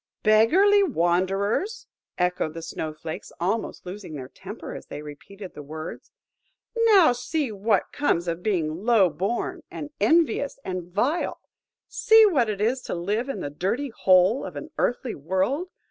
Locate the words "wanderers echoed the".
0.81-2.63